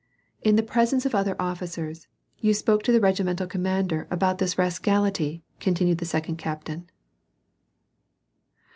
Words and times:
"In 0.41 0.55
the 0.55 0.63
presence 0.63 1.05
of 1.05 1.13
other 1.13 1.39
officers, 1.39 2.07
you 2.39 2.55
spoke 2.55 2.81
to 2.81 2.91
the 2.91 2.99
regi 2.99 3.21
mental 3.21 3.45
commander 3.45 4.07
about 4.09 4.39
this 4.39 4.57
rascality, 4.57 5.43
continued 5.59 5.99
the 5.99 6.05
second 6.09 6.37
captain. 6.37 6.89